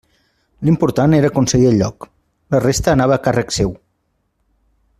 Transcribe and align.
L'important 0.69 1.13
era 1.17 1.29
aconseguir 1.33 1.67
el 1.73 1.77
lloc; 1.81 2.07
la 2.55 2.63
resta 2.63 2.91
anava 2.95 3.17
a 3.19 3.23
càrrec 3.29 3.55
seu. 3.59 3.77